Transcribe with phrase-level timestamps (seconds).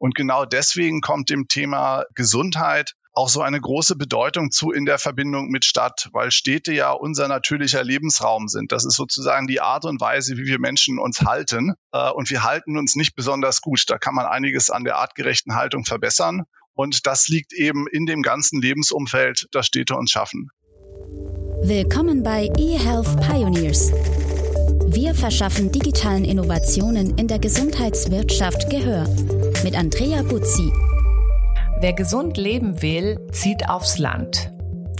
[0.00, 4.98] Und genau deswegen kommt dem Thema Gesundheit auch so eine große Bedeutung zu in der
[4.98, 8.72] Verbindung mit Stadt, weil Städte ja unser natürlicher Lebensraum sind.
[8.72, 11.74] Das ist sozusagen die Art und Weise, wie wir Menschen uns halten.
[11.92, 13.84] Äh, und wir halten uns nicht besonders gut.
[13.88, 16.44] Da kann man einiges an der artgerechten Haltung verbessern.
[16.72, 20.48] Und das liegt eben in dem ganzen Lebensumfeld, das Städte uns schaffen.
[21.62, 23.92] Willkommen bei eHealth Pioneers.
[24.86, 29.04] Wir verschaffen digitalen Innovationen in der Gesundheitswirtschaft Gehör.
[29.62, 30.72] Mit Andrea Buzzi.
[31.80, 34.50] Wer gesund leben will, zieht aufs Land.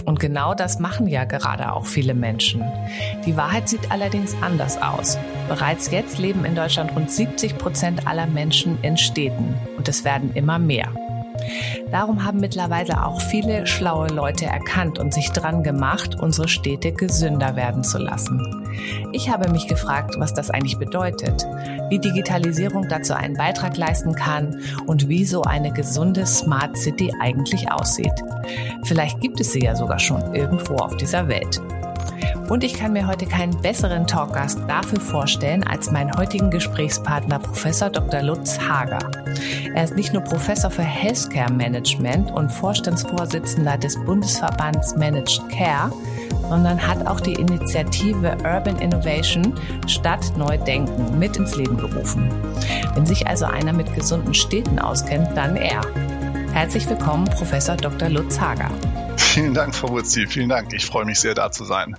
[0.05, 2.63] Und genau das machen ja gerade auch viele Menschen.
[3.25, 5.17] Die Wahrheit sieht allerdings anders aus.
[5.49, 10.31] Bereits jetzt leben in Deutschland rund 70 Prozent aller Menschen in Städten und es werden
[10.35, 10.93] immer mehr.
[11.91, 17.55] Darum haben mittlerweile auch viele schlaue Leute erkannt und sich dran gemacht, unsere Städte gesünder
[17.55, 18.39] werden zu lassen.
[19.11, 21.45] Ich habe mich gefragt, was das eigentlich bedeutet,
[21.89, 27.71] wie Digitalisierung dazu einen Beitrag leisten kann und wie so eine gesunde Smart City eigentlich
[27.71, 28.13] aussieht.
[28.83, 31.61] Vielleicht gibt es sie ja sogar schon irgendwo auf dieser Welt.
[32.49, 37.89] Und ich kann mir heute keinen besseren Talkgast dafür vorstellen als meinen heutigen Gesprächspartner Professor
[37.89, 38.21] Dr.
[38.21, 38.99] Lutz Hager.
[39.73, 45.93] Er ist nicht nur Professor für Healthcare Management und Vorstandsvorsitzender des Bundesverbands Managed Care,
[46.49, 49.53] sondern hat auch die Initiative Urban Innovation
[49.87, 52.29] Stadt Neu Denken mit ins Leben gerufen.
[52.93, 55.81] Wenn sich also einer mit gesunden Städten auskennt, dann er.
[56.53, 58.09] Herzlich willkommen, Professor Dr.
[58.09, 58.69] Lutz Hager.
[59.15, 60.27] Vielen Dank, Frau Wurzi.
[60.27, 60.73] Vielen Dank.
[60.73, 61.95] Ich freue mich sehr, da zu sein.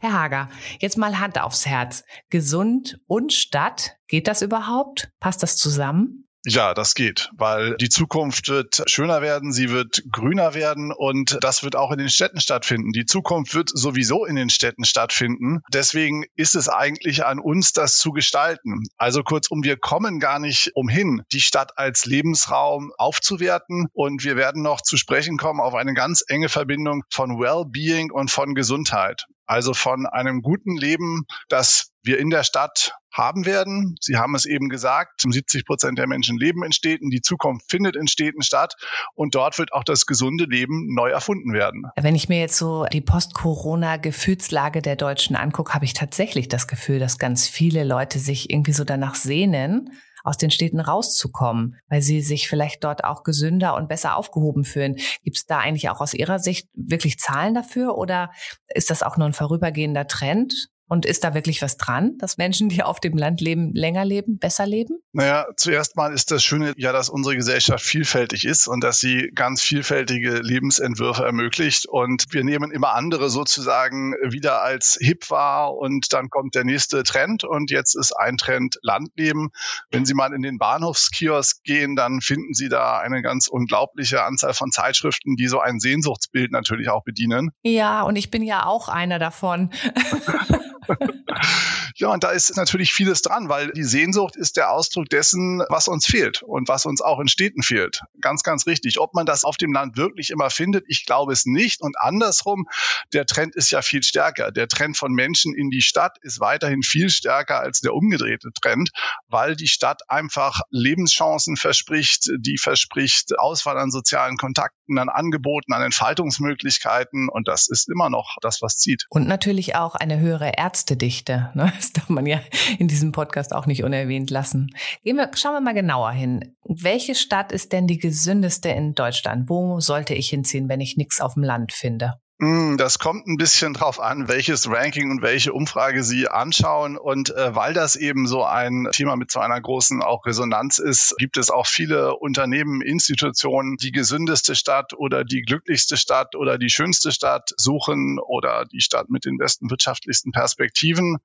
[0.00, 2.04] Herr Hager, jetzt mal Hand aufs Herz.
[2.28, 5.12] Gesund und Stadt, geht das überhaupt?
[5.20, 6.25] Passt das zusammen?
[6.48, 11.64] Ja, das geht, weil die Zukunft wird schöner werden, sie wird grüner werden und das
[11.64, 12.92] wird auch in den Städten stattfinden.
[12.92, 15.62] Die Zukunft wird sowieso in den Städten stattfinden.
[15.72, 18.84] Deswegen ist es eigentlich an uns, das zu gestalten.
[18.96, 24.62] Also kurzum, wir kommen gar nicht umhin, die Stadt als Lebensraum aufzuwerten und wir werden
[24.62, 29.26] noch zu sprechen kommen auf eine ganz enge Verbindung von Wellbeing und von Gesundheit.
[29.46, 33.96] Also von einem guten Leben, das wir in der Stadt haben werden.
[34.00, 37.10] Sie haben es eben gesagt, 70 Prozent der Menschen leben in Städten.
[37.10, 38.74] Die Zukunft findet in Städten statt.
[39.14, 41.86] Und dort wird auch das gesunde Leben neu erfunden werden.
[41.96, 46.98] Wenn ich mir jetzt so die Post-Corona-Gefühlslage der Deutschen angucke, habe ich tatsächlich das Gefühl,
[46.98, 49.90] dass ganz viele Leute sich irgendwie so danach sehnen,
[50.26, 54.96] aus den Städten rauszukommen, weil sie sich vielleicht dort auch gesünder und besser aufgehoben fühlen.
[55.22, 58.32] Gibt es da eigentlich auch aus Ihrer Sicht wirklich Zahlen dafür oder
[58.74, 60.68] ist das auch nur ein vorübergehender Trend?
[60.88, 64.38] Und ist da wirklich was dran, dass Menschen, die auf dem Land leben, länger leben,
[64.38, 64.98] besser leben?
[65.12, 69.30] Naja, zuerst mal ist das Schöne ja, dass unsere Gesellschaft vielfältig ist und dass sie
[69.34, 71.86] ganz vielfältige Lebensentwürfe ermöglicht.
[71.88, 77.02] Und wir nehmen immer andere sozusagen wieder als hip wahr und dann kommt der nächste
[77.02, 79.48] Trend und jetzt ist ein Trend Landleben.
[79.90, 84.54] Wenn Sie mal in den Bahnhofskiosk gehen, dann finden Sie da eine ganz unglaubliche Anzahl
[84.54, 87.50] von Zeitschriften, die so ein Sehnsuchtsbild natürlich auch bedienen.
[87.62, 89.70] Ja, und ich bin ja auch einer davon.
[91.96, 95.88] ja, und da ist natürlich vieles dran, weil die Sehnsucht ist der Ausdruck dessen, was
[95.88, 98.00] uns fehlt und was uns auch in Städten fehlt.
[98.20, 98.98] Ganz, ganz richtig.
[98.98, 101.80] Ob man das auf dem Land wirklich immer findet, ich glaube es nicht.
[101.82, 102.66] Und andersrum,
[103.12, 104.52] der Trend ist ja viel stärker.
[104.52, 108.90] Der Trend von Menschen in die Stadt ist weiterhin viel stärker als der umgedrehte Trend,
[109.28, 115.82] weil die Stadt einfach Lebenschancen verspricht, die verspricht Auswahl an sozialen Kontakten, an Angeboten, an
[115.82, 117.28] Entfaltungsmöglichkeiten.
[117.28, 119.06] Und das ist immer noch das, was zieht.
[119.08, 121.50] Und natürlich auch eine höhere Ärzte Ärztedichte.
[121.54, 121.72] Ne?
[121.76, 122.40] Das darf man ja
[122.78, 124.74] in diesem Podcast auch nicht unerwähnt lassen.
[125.02, 126.54] Gehen wir, schauen wir mal genauer hin.
[126.64, 129.48] Welche Stadt ist denn die gesündeste in Deutschland?
[129.48, 132.20] Wo sollte ich hinziehen, wenn ich nichts auf dem Land finde?
[132.38, 136.98] Hm, das kommt ein bisschen drauf an, welches Ranking und welche Umfrage Sie anschauen.
[136.98, 141.14] Und äh, weil das eben so ein Thema mit so einer großen auch Resonanz ist,
[141.16, 146.68] gibt es auch viele Unternehmen, Institutionen, die gesündeste Stadt oder die glücklichste Stadt oder die
[146.68, 151.16] schönste Stadt suchen oder die Stadt mit den besten wirtschaftlichsten Perspektiven.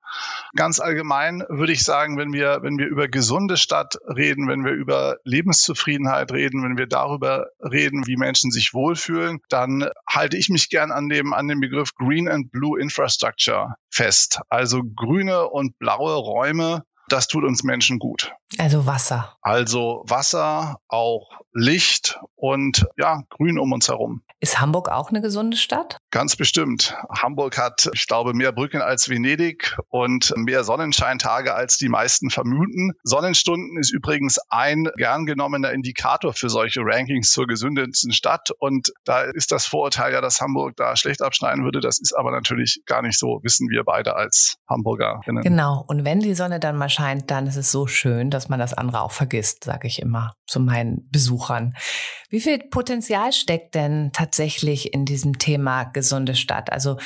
[0.56, 4.72] Ganz allgemein würde ich sagen, wenn wir, wenn wir über gesunde Stadt reden, wenn wir
[4.72, 10.70] über Lebenszufriedenheit reden, wenn wir darüber reden, wie Menschen sich wohlfühlen, dann halte ich mich
[10.70, 14.40] gern an an dem, an dem Begriff Green and Blue Infrastructure fest.
[14.48, 18.32] Also grüne und blaue Räume, das tut uns Menschen gut.
[18.58, 19.36] Also Wasser.
[19.42, 24.22] Also Wasser, auch Licht und ja, Grün um uns herum.
[24.40, 25.98] Ist Hamburg auch eine gesunde Stadt?
[26.10, 26.96] Ganz bestimmt.
[27.16, 32.92] Hamburg hat, ich glaube, mehr Brücken als Venedig und mehr Sonnenscheintage als die meisten vermuten.
[33.04, 38.50] Sonnenstunden ist übrigens ein gern genommener Indikator für solche Rankings zur gesündesten Stadt.
[38.58, 41.80] Und da ist das Vorurteil ja, dass Hamburg da schlecht abschneiden würde.
[41.80, 45.44] Das ist aber natürlich gar nicht so, wissen wir beide als Hamburgerinnen.
[45.44, 45.84] Genau.
[45.86, 48.74] Und wenn die Sonne dann mal erscheint, dann ist es so schön, dass man das
[48.74, 51.74] andere auch vergisst, sage ich immer zu meinen Besuchern.
[52.28, 56.70] Wie viel Potenzial steckt denn tatsächlich in diesem Thema gesunde Stadt?
[56.70, 56.98] Also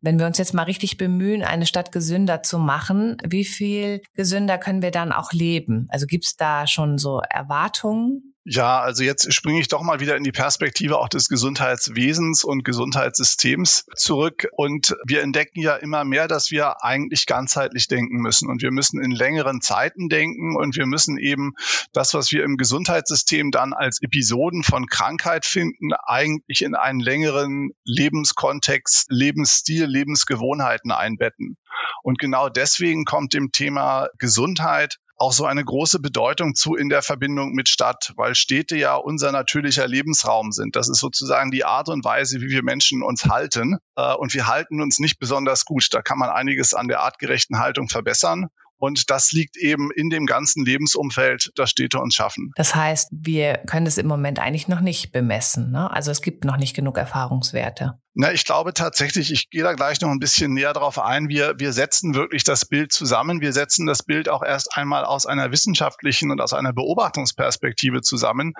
[0.00, 4.56] wenn wir uns jetzt mal richtig bemühen, eine Stadt gesünder zu machen, wie viel gesünder
[4.56, 5.88] können wir dann auch leben?
[5.90, 8.33] Also gibt es da schon so Erwartungen?
[8.46, 12.62] Ja, also jetzt springe ich doch mal wieder in die Perspektive auch des Gesundheitswesens und
[12.62, 14.48] Gesundheitssystems zurück.
[14.52, 18.50] Und wir entdecken ja immer mehr, dass wir eigentlich ganzheitlich denken müssen.
[18.50, 21.54] Und wir müssen in längeren Zeiten denken und wir müssen eben
[21.94, 27.70] das, was wir im Gesundheitssystem dann als Episoden von Krankheit finden, eigentlich in einen längeren
[27.86, 31.56] Lebenskontext, Lebensstil, Lebensgewohnheiten einbetten.
[32.02, 37.02] Und genau deswegen kommt dem Thema Gesundheit auch so eine große Bedeutung zu in der
[37.02, 40.76] Verbindung mit Stadt, weil Städte ja unser natürlicher Lebensraum sind.
[40.76, 43.78] Das ist sozusagen die Art und Weise, wie wir Menschen uns halten.
[43.96, 45.86] Äh, und wir halten uns nicht besonders gut.
[45.92, 48.48] Da kann man einiges an der artgerechten Haltung verbessern.
[48.76, 52.50] Und das liegt eben in dem ganzen Lebensumfeld, das Städte uns schaffen.
[52.56, 55.70] Das heißt, wir können es im Moment eigentlich noch nicht bemessen.
[55.70, 55.90] Ne?
[55.90, 57.98] Also es gibt noch nicht genug Erfahrungswerte.
[58.16, 61.28] Na, ich glaube tatsächlich, ich gehe da gleich noch ein bisschen näher drauf ein.
[61.28, 63.40] Wir, wir setzen wirklich das Bild zusammen.
[63.40, 68.52] Wir setzen das Bild auch erst einmal aus einer wissenschaftlichen und aus einer Beobachtungsperspektive zusammen,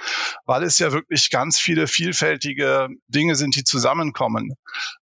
[0.44, 4.54] weil es ja wirklich ganz viele vielfältige Dinge sind, die zusammenkommen.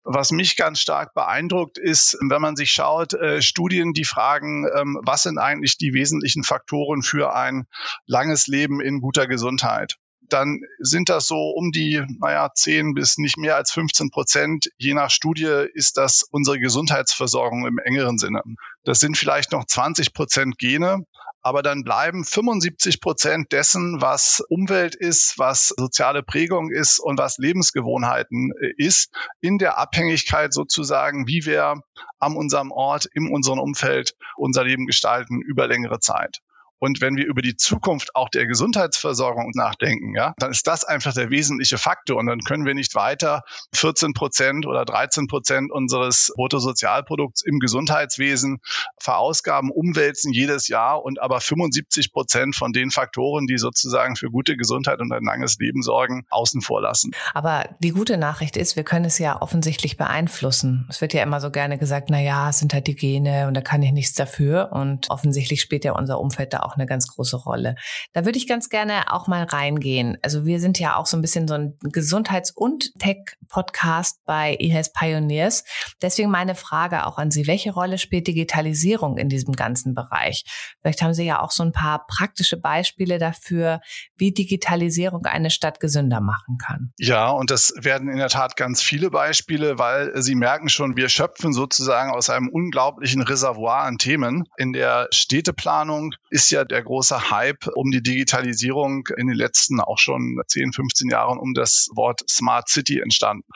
[0.06, 4.98] Was mich ganz stark beeindruckt ist, wenn man sich schaut, äh, Studien, die fragen, ähm,
[5.04, 7.66] was sind eigentlich die wesentlichen Faktoren für ein
[8.06, 9.98] langes Leben in guter Gesundheit
[10.30, 14.70] dann sind das so um die, naja, 10 bis nicht mehr als 15 Prozent.
[14.78, 18.42] Je nach Studie ist das unsere Gesundheitsversorgung im engeren Sinne.
[18.84, 21.04] Das sind vielleicht noch 20 Prozent Gene,
[21.42, 27.38] aber dann bleiben 75 Prozent dessen, was Umwelt ist, was soziale Prägung ist und was
[27.38, 31.82] Lebensgewohnheiten äh, ist, in der Abhängigkeit sozusagen, wie wir
[32.20, 36.40] an unserem Ort, in unserem Umfeld unser Leben gestalten über längere Zeit.
[36.80, 41.14] Und wenn wir über die Zukunft auch der Gesundheitsversorgung nachdenken, ja, dann ist das einfach
[41.14, 42.18] der wesentliche Faktor.
[42.18, 43.44] Und dann können wir nicht weiter
[43.74, 48.60] 14 Prozent oder 13 Prozent unseres Bruttosozialprodukts im Gesundheitswesen
[49.00, 54.56] verausgaben, umwälzen jedes Jahr und aber 75 Prozent von den Faktoren, die sozusagen für gute
[54.56, 57.12] Gesundheit und ein langes Leben sorgen, außen vor lassen.
[57.34, 60.86] Aber die gute Nachricht ist, wir können es ja offensichtlich beeinflussen.
[60.90, 63.54] Es wird ja immer so gerne gesagt, na ja, es sind halt die Gene und
[63.54, 64.72] da kann ich nichts dafür.
[64.72, 67.76] Und offensichtlich spielt ja unser Umfeld da auch eine ganz große Rolle.
[68.14, 70.18] Da würde ich ganz gerne auch mal reingehen.
[70.22, 74.94] Also wir sind ja auch so ein bisschen so ein Gesundheits- und Tech-Podcast bei eHealth
[74.94, 75.64] Pioneers.
[76.02, 77.48] Deswegen meine Frage auch an Sie.
[77.48, 80.44] Welche Rolle spielt Digitalisierung in diesem ganzen Bereich?
[80.82, 83.82] Vielleicht haben Sie ja auch so ein paar praktische Beispiele dafür,
[84.18, 86.94] wie Digitalisierung eine Stadt gesünder machen kann.
[86.98, 91.10] Ja, und das werden in der Tat ganz viele Beispiele, weil Sie merken schon, wir
[91.10, 94.46] schöpfen sozusagen aus einem unglaublichen Reservoir an Themen.
[94.58, 99.80] In der Städteplanung ist ja ja der große Hype um die Digitalisierung in den letzten
[99.80, 103.48] auch schon 10, 15 Jahren um das Wort Smart City entstanden.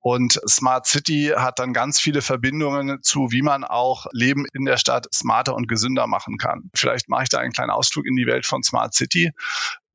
[0.00, 4.76] Und Smart City hat dann ganz viele Verbindungen zu, wie man auch Leben in der
[4.76, 6.70] Stadt smarter und gesünder machen kann.
[6.74, 9.32] Vielleicht mache ich da einen kleinen Ausflug in die Welt von Smart City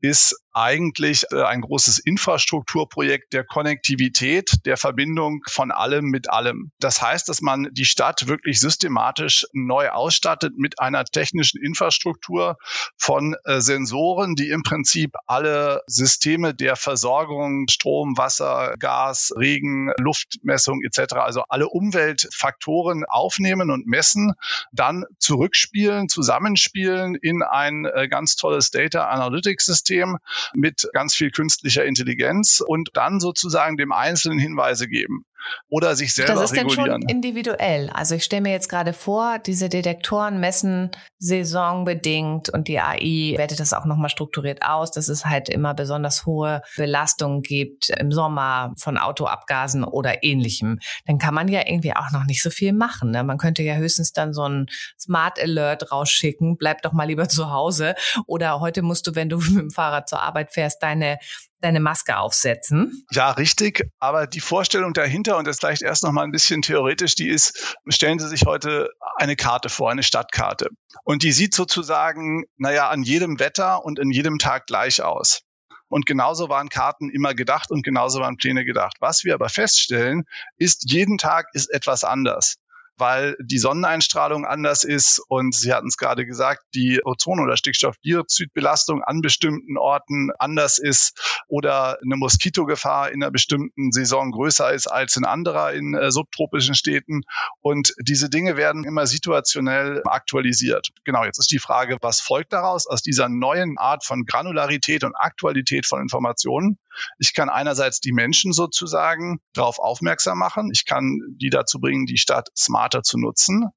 [0.01, 6.71] ist eigentlich äh, ein großes Infrastrukturprojekt der Konnektivität, der Verbindung von allem mit allem.
[6.79, 12.57] Das heißt, dass man die Stadt wirklich systematisch neu ausstattet mit einer technischen Infrastruktur
[12.97, 20.81] von äh, Sensoren, die im Prinzip alle Systeme der Versorgung, Strom, Wasser, Gas, Regen, Luftmessung
[20.83, 24.33] etc., also alle Umweltfaktoren aufnehmen und messen,
[24.73, 30.17] dann zurückspielen, zusammenspielen in ein äh, ganz tolles Data Analytics System
[30.53, 35.25] mit ganz viel künstlicher Intelligenz und dann sozusagen dem Einzelnen Hinweise geben
[35.69, 36.43] oder sich selber regulieren.
[36.43, 36.91] Das ist regulieren.
[36.91, 37.89] dann schon individuell.
[37.93, 43.59] Also ich stelle mir jetzt gerade vor, diese Detektoren messen saisonbedingt und die AI wertet
[43.59, 48.73] das auch nochmal strukturiert aus, dass es halt immer besonders hohe Belastungen gibt im Sommer
[48.77, 50.79] von Autoabgasen oder ähnlichem.
[51.05, 53.11] Dann kann man ja irgendwie auch noch nicht so viel machen.
[53.11, 53.23] Ne?
[53.23, 54.67] Man könnte ja höchstens dann so ein
[54.99, 57.95] Smart Alert rausschicken, bleib doch mal lieber zu Hause.
[58.25, 61.19] Oder heute musst du, wenn du mit dem Fahrrad zur Arbeit fährst, deine
[61.61, 63.05] deine Maske aufsetzen.
[63.11, 63.89] Ja, richtig.
[63.99, 67.77] Aber die Vorstellung dahinter, und das vielleicht erst noch mal ein bisschen theoretisch, die ist,
[67.87, 70.69] stellen Sie sich heute eine Karte vor, eine Stadtkarte.
[71.03, 75.41] Und die sieht sozusagen, naja, an jedem Wetter und in jedem Tag gleich aus.
[75.87, 78.97] Und genauso waren Karten immer gedacht und genauso waren Pläne gedacht.
[78.99, 80.25] Was wir aber feststellen,
[80.57, 82.57] ist, jeden Tag ist etwas anders
[82.99, 89.03] weil die Sonneneinstrahlung anders ist und Sie hatten es gerade gesagt, die Ozon- oder Stickstoffdioxidbelastung
[89.03, 95.15] an bestimmten Orten anders ist oder eine Moskitogefahr in einer bestimmten Saison größer ist als
[95.15, 97.21] in anderer in äh, subtropischen Städten.
[97.61, 100.89] Und diese Dinge werden immer situationell aktualisiert.
[101.03, 105.15] Genau, jetzt ist die Frage, was folgt daraus aus dieser neuen Art von Granularität und
[105.15, 106.77] Aktualität von Informationen?
[107.17, 110.69] Ich kann einerseits die Menschen sozusagen darauf aufmerksam machen.
[110.71, 113.69] Ich kann die dazu bringen, die Stadt smarter zu nutzen.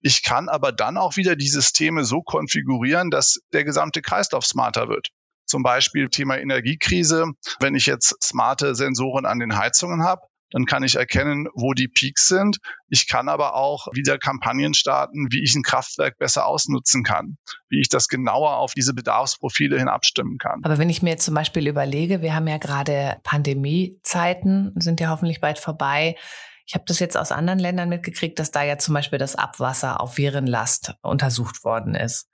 [0.00, 4.88] Ich kann aber dann auch wieder die Systeme so konfigurieren, dass der gesamte Kreislauf smarter
[4.88, 5.08] wird.
[5.46, 7.26] Zum Beispiel Thema Energiekrise.
[7.58, 11.88] Wenn ich jetzt smarte Sensoren an den Heizungen habe, dann kann ich erkennen, wo die
[11.88, 12.58] Peaks sind.
[12.88, 17.36] Ich kann aber auch wieder Kampagnen starten, wie ich ein Kraftwerk besser ausnutzen kann,
[17.68, 20.60] wie ich das genauer auf diese Bedarfsprofile hin abstimmen kann.
[20.64, 25.10] Aber wenn ich mir jetzt zum Beispiel überlege, wir haben ja gerade Pandemiezeiten, sind ja
[25.10, 26.16] hoffentlich bald vorbei.
[26.66, 30.00] Ich habe das jetzt aus anderen Ländern mitgekriegt, dass da ja zum Beispiel das Abwasser
[30.00, 32.28] auf Virenlast untersucht worden ist.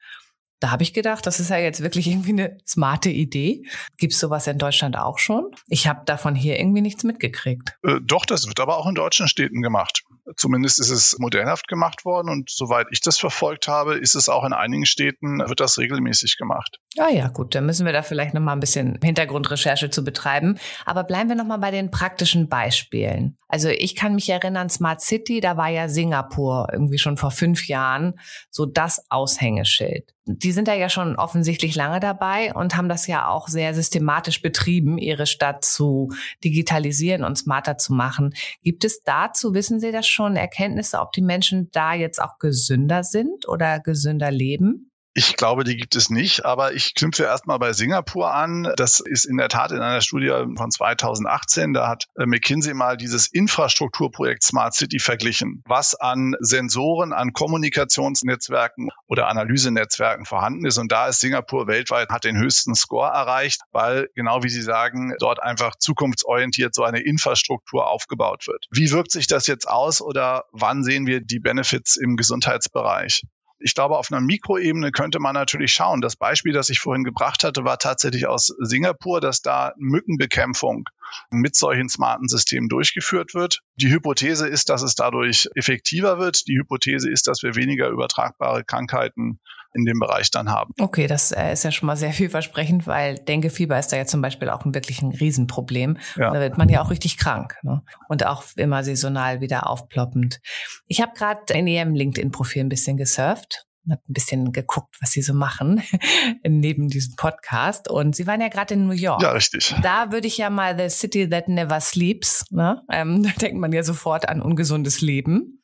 [0.61, 3.65] Da habe ich gedacht, das ist ja jetzt wirklich irgendwie eine smarte Idee.
[3.99, 5.51] Gibt es sowas in Deutschland auch schon?
[5.69, 7.77] Ich habe davon hier irgendwie nichts mitgekriegt.
[7.83, 10.05] Äh, doch, das wird aber auch in deutschen Städten gemacht.
[10.37, 14.45] Zumindest ist es modellhaft gemacht worden und soweit ich das verfolgt habe, ist es auch
[14.45, 16.81] in einigen Städten, wird das regelmäßig gemacht.
[16.99, 20.59] Ah ja, gut, dann müssen wir da vielleicht nochmal ein bisschen Hintergrundrecherche zu betreiben.
[20.87, 23.37] Aber bleiben wir nochmal bei den praktischen Beispielen.
[23.49, 27.69] Also ich kann mich erinnern, Smart City, da war ja Singapur irgendwie schon vor fünf
[27.69, 28.15] Jahren
[28.51, 30.15] so das Aushängeschild.
[30.25, 34.41] Die sind da ja schon offensichtlich lange dabei und haben das ja auch sehr systematisch
[34.41, 36.11] betrieben, ihre Stadt zu
[36.43, 38.35] digitalisieren und smarter zu machen.
[38.63, 43.05] Gibt es dazu, wissen Sie das schon, Erkenntnisse, ob die Menschen da jetzt auch gesünder
[43.05, 44.91] sind oder gesünder leben?
[45.19, 48.71] Ich glaube, die gibt es nicht, aber ich knüpfe erstmal bei Singapur an.
[48.77, 51.73] Das ist in der Tat in einer Studie von 2018.
[51.73, 58.91] Da hat äh, McKinsey mal dieses Infrastrukturprojekt Smart City verglichen, was an Sensoren, an Kommunikationsnetzwerken
[59.07, 60.77] oder Analysenetzwerken vorhanden ist.
[60.77, 65.15] Und da ist Singapur weltweit, hat den höchsten Score erreicht, weil genau wie Sie sagen,
[65.19, 68.67] dort einfach zukunftsorientiert so eine Infrastruktur aufgebaut wird.
[68.71, 73.23] Wie wirkt sich das jetzt aus oder wann sehen wir die Benefits im Gesundheitsbereich?
[73.59, 76.01] Ich glaube, auf einer Mikroebene könnte man natürlich schauen.
[76.01, 80.85] Das Beispiel, das ich vorhin gebracht hatte, war tatsächlich aus Singapur, dass da Mückenbekämpfung
[81.31, 83.61] mit solchen smarten Systemen durchgeführt wird.
[83.77, 86.47] Die Hypothese ist, dass es dadurch effektiver wird.
[86.47, 89.41] Die Hypothese ist, dass wir weniger übertragbare Krankheiten
[89.77, 90.73] in dem Bereich dann haben.
[90.81, 94.23] Okay, das äh, ist ja schon mal sehr vielversprechend, weil Denkefieber ist da ja zum
[94.23, 95.99] Beispiel auch ein wirklich ein Riesenproblem.
[96.17, 96.33] Ja.
[96.33, 97.83] Da wird man ja auch richtig krank ne?
[98.09, 100.41] und auch immer saisonal wieder aufploppend.
[100.87, 105.23] Ich habe gerade in Ihrem LinkedIn-Profil ein bisschen gesurft habe ein bisschen geguckt, was sie
[105.23, 105.83] so machen
[106.47, 107.89] neben diesem Podcast.
[107.91, 109.23] Und sie waren ja gerade in New York.
[109.23, 109.75] Ja, richtig.
[109.83, 112.45] Da würde ich ja mal The City That Never Sleeps.
[112.51, 112.83] Ne?
[112.91, 115.63] Ähm, da denkt man ja sofort an ungesundes Leben.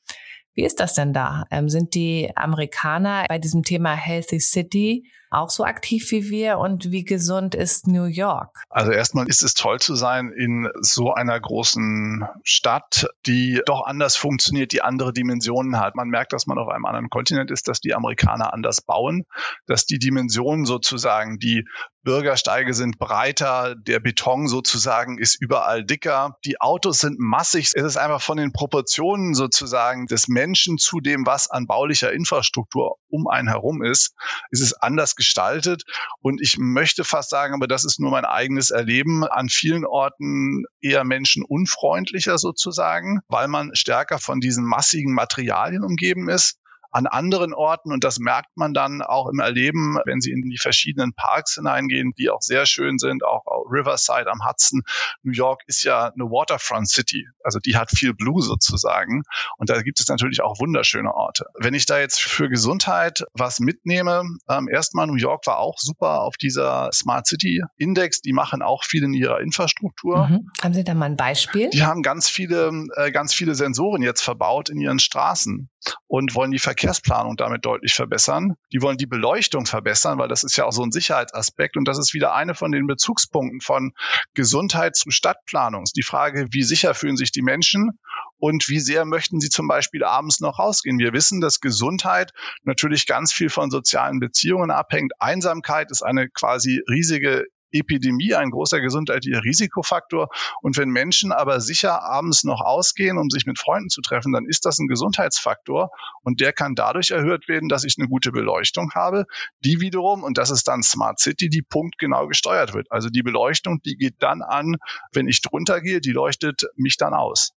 [0.55, 1.45] Wie ist das denn da?
[1.51, 6.91] Ähm, sind die Amerikaner bei diesem Thema Healthy City auch so aktiv wie wir und
[6.91, 8.65] wie gesund ist New York?
[8.69, 14.17] Also erstmal ist es toll zu sein in so einer großen Stadt, die doch anders
[14.17, 15.95] funktioniert, die andere Dimensionen hat.
[15.95, 19.25] Man merkt, dass man auf einem anderen Kontinent ist, dass die Amerikaner anders bauen,
[19.67, 21.65] dass die Dimensionen sozusagen, die
[22.05, 27.71] Bürgersteige sind breiter, der Beton sozusagen ist überall dicker, die Autos sind massig.
[27.75, 32.97] Es ist einfach von den Proportionen sozusagen des Menschen zu dem, was an baulicher Infrastruktur
[33.09, 34.15] um einen herum ist,
[34.51, 35.85] ist es anders gestaltet.
[36.21, 40.65] Und ich möchte fast sagen, aber das ist nur mein eigenes Erleben, an vielen Orten
[40.81, 46.59] eher menschenunfreundlicher sozusagen, weil man stärker von diesen massigen Materialien umgeben ist
[46.93, 47.93] an anderen Orten.
[47.93, 52.13] Und das merkt man dann auch im Erleben, wenn Sie in die verschiedenen Parks hineingehen,
[52.17, 54.83] die auch sehr schön sind, auch Riverside am Hudson.
[55.23, 59.23] New York ist ja eine Waterfront City, also die hat viel Blue sozusagen.
[59.57, 61.47] Und da gibt es natürlich auch wunderschöne Orte.
[61.59, 66.23] Wenn ich da jetzt für Gesundheit was mitnehme, ähm, erstmal New York war auch super
[66.23, 68.21] auf dieser Smart City Index.
[68.21, 70.29] Die machen auch viel in ihrer Infrastruktur.
[70.29, 70.51] Mhm.
[70.63, 71.71] Haben Sie da mal ein Beispiel?
[71.71, 75.71] Die haben ganz viele, äh, ganz viele Sensoren jetzt verbaut in ihren Straßen
[76.07, 78.57] und wollen die Verkehrsplanung damit deutlich verbessern.
[78.73, 81.97] Die wollen die Beleuchtung verbessern, weil das ist ja auch so ein Sicherheitsaspekt und das
[81.97, 83.93] ist wieder eine von den Bezugspunkten von
[84.35, 85.85] Gesundheit zu Stadtplanung.
[85.95, 88.01] Die Frage, wie sicher fühlen sich die Menschen
[88.39, 90.99] und wie sehr möchten sie zum Beispiel abends noch rausgehen.
[90.99, 92.33] Wir wissen, dass Gesundheit
[92.65, 95.13] natürlich ganz viel von sozialen Beziehungen abhängt.
[95.21, 100.29] Einsamkeit ist eine quasi riesige Epidemie ein großer gesundheitlicher Risikofaktor.
[100.61, 104.47] Und wenn Menschen aber sicher abends noch ausgehen, um sich mit Freunden zu treffen, dann
[104.47, 105.91] ist das ein Gesundheitsfaktor.
[106.23, 109.25] Und der kann dadurch erhöht werden, dass ich eine gute Beleuchtung habe,
[109.65, 112.91] die wiederum, und das ist dann Smart City, die punktgenau gesteuert wird.
[112.91, 114.77] Also die Beleuchtung, die geht dann an,
[115.13, 117.53] wenn ich drunter gehe, die leuchtet mich dann aus.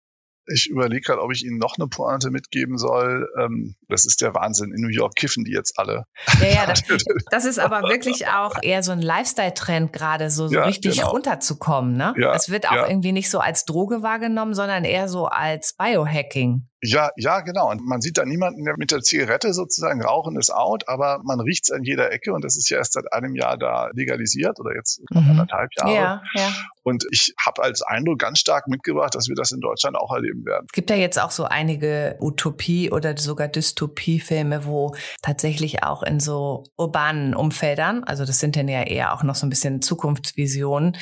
[0.48, 3.28] Ich überlege gerade, ob ich Ihnen noch eine Pointe mitgeben soll.
[3.40, 4.72] Ähm, das ist der Wahnsinn.
[4.74, 6.06] In New York kiffen die jetzt alle.
[6.40, 6.84] Ja, ja, das,
[7.32, 11.12] das ist aber wirklich auch eher so ein Lifestyle-Trend gerade, so, so ja, richtig genau.
[11.12, 11.98] runterzukommen.
[11.98, 12.14] Ne?
[12.18, 12.88] Ja, es wird auch ja.
[12.88, 16.68] irgendwie nicht so als Droge wahrgenommen, sondern eher so als Biohacking.
[16.86, 17.70] Ja, ja, genau.
[17.72, 21.40] Und man sieht da niemanden, der mit der Zigarette sozusagen rauchen ist out, aber man
[21.40, 24.60] riecht es an jeder Ecke und das ist ja erst seit einem Jahr da legalisiert
[24.60, 25.32] oder jetzt mhm.
[25.32, 25.94] anderthalb Jahre.
[25.94, 26.54] Ja, ja.
[26.84, 30.46] Und ich habe als Eindruck ganz stark mitgebracht, dass wir das in Deutschland auch erleben
[30.46, 30.66] werden.
[30.68, 36.20] Es gibt ja jetzt auch so einige Utopie- oder sogar Dystopie-Filme, wo tatsächlich auch in
[36.20, 40.96] so urbanen Umfeldern, also das sind dann ja eher auch noch so ein bisschen Zukunftsvisionen,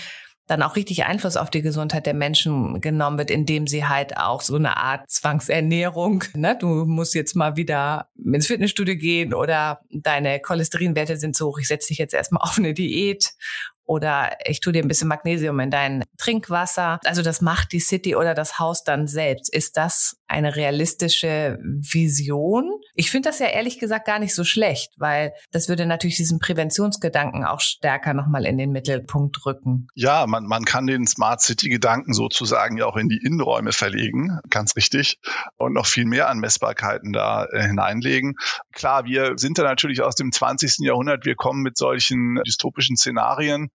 [0.54, 4.42] dann auch richtig Einfluss auf die Gesundheit der Menschen genommen wird, indem sie halt auch
[4.42, 10.40] so eine Art Zwangsernährung, ne, du musst jetzt mal wieder ins Fitnessstudio gehen oder deine
[10.40, 13.32] Cholesterinwerte sind so hoch, ich setze dich jetzt erstmal auf eine Diät
[13.86, 17.00] oder ich tue dir ein bisschen Magnesium in dein Trinkwasser.
[17.04, 19.54] Also das macht die City oder das Haus dann selbst.
[19.54, 22.80] Ist das eine realistische Vision?
[22.96, 26.40] Ich finde das ja ehrlich gesagt gar nicht so schlecht, weil das würde natürlich diesen
[26.40, 29.88] Präventionsgedanken auch stärker nochmal in den Mittelpunkt rücken.
[29.96, 34.76] Ja, man, man kann den Smart City-Gedanken sozusagen ja auch in die Innenräume verlegen, ganz
[34.76, 35.20] richtig,
[35.58, 38.36] und noch viel mehr an Messbarkeiten da äh, hineinlegen.
[38.74, 40.80] Klar, wir sind da natürlich aus dem 20.
[40.80, 43.70] Jahrhundert, wir kommen mit solchen dystopischen Szenarien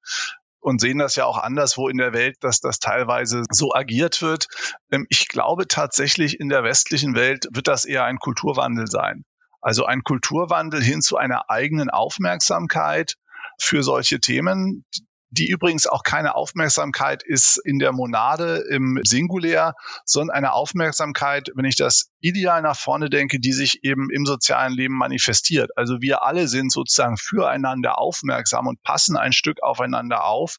[0.68, 4.48] und sehen das ja auch anderswo in der Welt, dass das teilweise so agiert wird.
[4.90, 9.24] Ähm, ich glaube tatsächlich, in der westlichen Welt wird das eher ein Kulturwandel sein.
[9.62, 13.14] Also ein Kulturwandel hin zu einer eigenen Aufmerksamkeit
[13.58, 14.84] für solche Themen,
[15.30, 21.64] die übrigens auch keine Aufmerksamkeit ist in der Monade im Singulär, sondern eine Aufmerksamkeit, wenn
[21.64, 25.70] ich das ideal nach vorne denke, die sich eben im sozialen Leben manifestiert.
[25.76, 30.56] Also wir alle sind sozusagen füreinander aufmerksam und passen ein Stück aufeinander auf,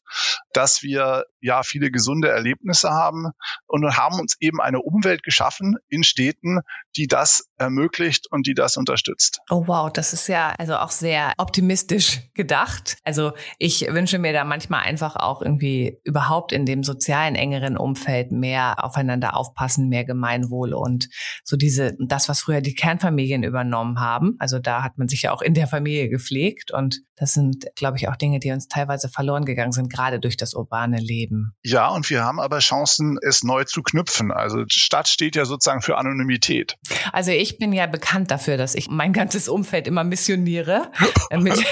[0.52, 3.30] dass wir ja viele gesunde Erlebnisse haben
[3.66, 6.60] und haben uns eben eine Umwelt geschaffen in Städten,
[6.96, 9.40] die das ermöglicht und die das unterstützt.
[9.50, 12.96] Oh wow, das ist ja also auch sehr optimistisch gedacht.
[13.04, 18.32] Also ich wünsche mir da manchmal einfach auch irgendwie überhaupt in dem sozialen engeren Umfeld
[18.32, 21.08] mehr aufeinander aufpassen, mehr Gemeinwohl und
[21.44, 24.36] so diese, das, was früher die Kernfamilien übernommen haben.
[24.38, 27.98] Also da hat man sich ja auch in der Familie gepflegt und das sind, glaube
[27.98, 31.29] ich, auch Dinge, die uns teilweise verloren gegangen sind, gerade durch das urbane Leben.
[31.62, 34.32] Ja, und wir haben aber Chancen, es neu zu knüpfen.
[34.32, 36.76] Also Stadt steht ja sozusagen für Anonymität.
[37.12, 40.90] Also ich bin ja bekannt dafür, dass ich mein ganzes Umfeld immer missioniere.
[41.36, 41.64] mit,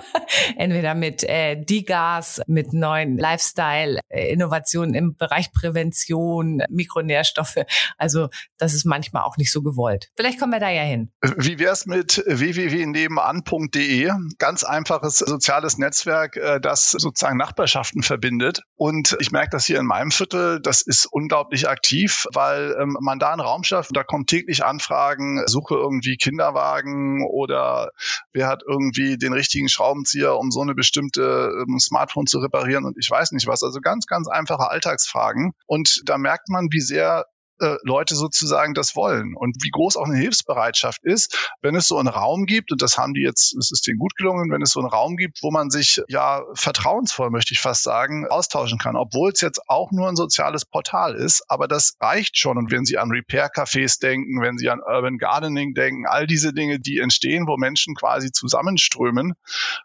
[0.56, 7.64] entweder mit äh, Digas, mit neuen Lifestyle-Innovationen im Bereich Prävention, Mikronährstoffe.
[7.98, 10.10] Also das ist manchmal auch nicht so gewollt.
[10.16, 11.10] Vielleicht kommen wir da ja hin.
[11.36, 14.12] Wie wär's mit www.nebenan.de?
[14.38, 18.62] Ganz einfaches soziales Netzwerk, äh, das sozusagen Nachbarschaften verbindet.
[18.76, 23.18] Und ich merke das hier in meinem Viertel, das ist unglaublich aktiv, weil ähm, man
[23.18, 27.90] da einen Raum schafft, da kommen täglich Anfragen, suche irgendwie Kinderwagen oder
[28.32, 32.96] wer hat irgendwie den richtigen Schraubenzieher, um so eine bestimmte ähm, Smartphone zu reparieren und
[32.98, 33.62] ich weiß nicht was.
[33.62, 35.52] Also ganz, ganz einfache Alltagsfragen.
[35.66, 37.26] Und da merkt man, wie sehr
[37.62, 41.98] äh, Leute sozusagen das wollen und wie groß auch eine Hilfsbereitschaft ist, wenn es so
[41.98, 44.72] einen Raum gibt, und das haben die jetzt, es ist denen gut gelungen, wenn es
[44.72, 48.96] so einen Raum gibt, wo man sich ja vertrauensvoll, möchte ich fast sagen, austauschen kann,
[48.96, 52.58] obwohl es jetzt auch nur ein soziales Portal ist, aber das reicht schon.
[52.58, 56.80] Und wenn Sie an Repair-Cafés denken, wenn Sie an Urban Gardening denken, all diese Dinge,
[56.80, 59.34] die entstehen, wo Menschen quasi zusammenströmen,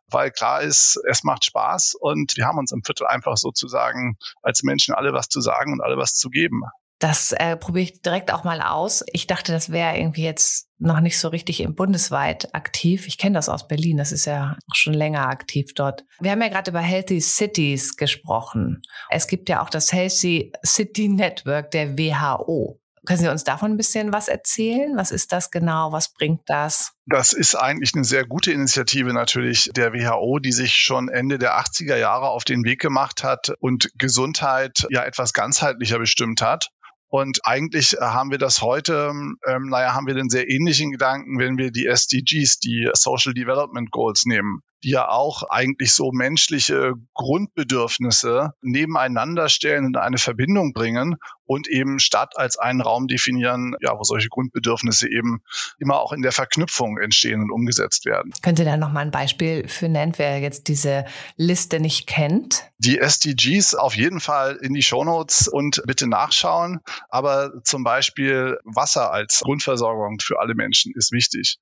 [0.09, 4.63] weil klar ist, es macht Spaß und wir haben uns im Viertel einfach sozusagen als
[4.63, 6.63] Menschen alle was zu sagen und alle was zu geben.
[6.99, 9.03] Das äh, probiere ich direkt auch mal aus.
[9.13, 13.07] Ich dachte, das wäre irgendwie jetzt noch nicht so richtig im bundesweit aktiv.
[13.07, 16.05] Ich kenne das aus Berlin, das ist ja schon länger aktiv dort.
[16.19, 18.81] Wir haben ja gerade über Healthy Cities gesprochen.
[19.09, 22.79] Es gibt ja auch das Healthy City Network der WHO.
[23.07, 24.97] Können Sie uns davon ein bisschen was erzählen?
[24.97, 25.93] Was ist das genau?
[25.93, 26.91] Was bringt das?
[27.05, 31.57] Das ist eigentlich eine sehr gute Initiative natürlich der WHO, die sich schon Ende der
[31.57, 36.71] 80er Jahre auf den Weg gemacht hat und Gesundheit ja etwas ganzheitlicher bestimmt hat.
[37.09, 39.11] Und eigentlich äh, haben wir das heute,
[39.47, 43.91] ähm, naja, haben wir den sehr ähnlichen Gedanken, wenn wir die SDGs, die Social Development
[43.91, 51.17] Goals nehmen die ja auch eigentlich so menschliche Grundbedürfnisse nebeneinander stellen und eine Verbindung bringen
[51.47, 55.41] und eben Stadt als einen Raum definieren, ja, wo solche Grundbedürfnisse eben
[55.79, 58.33] immer auch in der Verknüpfung entstehen und umgesetzt werden.
[58.43, 61.05] Könnt ihr da noch mal ein Beispiel für nennen, wer jetzt diese
[61.37, 62.65] Liste nicht kennt?
[62.79, 66.81] Die SDGs auf jeden Fall in die Shownotes und bitte nachschauen.
[67.09, 71.57] Aber zum Beispiel Wasser als Grundversorgung für alle Menschen ist wichtig.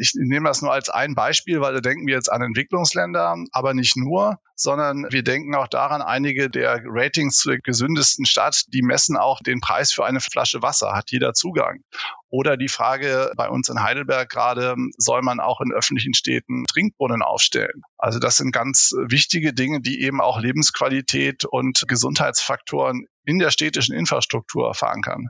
[0.00, 3.74] Ich nehme das nur als ein Beispiel, weil da denken wir jetzt an Entwicklungsländer, aber
[3.74, 9.16] nicht nur, sondern wir denken auch daran, einige der Ratings zur gesündesten Stadt, die messen
[9.16, 11.80] auch den Preis für eine Flasche Wasser, hat jeder Zugang.
[12.28, 17.22] Oder die Frage bei uns in Heidelberg gerade, soll man auch in öffentlichen Städten Trinkbrunnen
[17.22, 17.82] aufstellen?
[17.96, 23.94] Also das sind ganz wichtige Dinge, die eben auch Lebensqualität und Gesundheitsfaktoren in der städtischen
[23.94, 25.28] Infrastruktur verankern.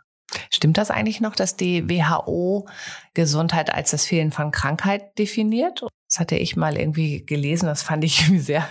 [0.53, 2.69] Stimmt das eigentlich noch, dass die WHO
[3.15, 5.85] Gesundheit als das Fehlen von Krankheit definiert?
[6.11, 8.69] Das hatte ich mal irgendwie gelesen, das fand ich sehr,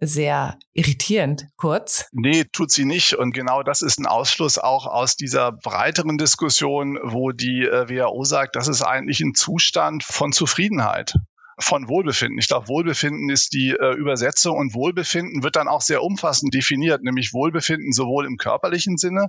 [0.00, 2.08] sehr irritierend kurz.
[2.10, 3.14] Nee, tut sie nicht.
[3.14, 8.24] Und genau das ist ein Ausschluss auch aus dieser breiteren Diskussion, wo die äh, WHO
[8.24, 11.14] sagt, das ist eigentlich ein Zustand von Zufriedenheit
[11.60, 12.38] von Wohlbefinden.
[12.38, 17.02] Ich glaube, Wohlbefinden ist die äh, Übersetzung und Wohlbefinden wird dann auch sehr umfassend definiert,
[17.02, 19.28] nämlich Wohlbefinden sowohl im körperlichen Sinne,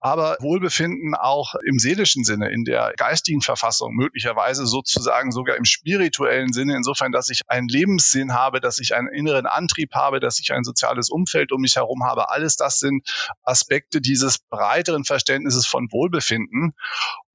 [0.00, 6.52] aber Wohlbefinden auch im seelischen Sinne, in der geistigen Verfassung, möglicherweise sozusagen sogar im spirituellen
[6.52, 10.52] Sinne, insofern, dass ich einen Lebenssinn habe, dass ich einen inneren Antrieb habe, dass ich
[10.52, 12.30] ein soziales Umfeld um mich herum habe.
[12.30, 13.08] Alles das sind
[13.42, 16.74] Aspekte dieses breiteren Verständnisses von Wohlbefinden.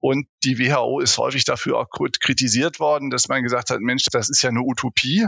[0.02, 1.90] Und die WHO ist häufig dafür auch
[2.22, 5.28] kritisiert worden, dass man gesagt hat, Mensch, das ist ja eine Utopie.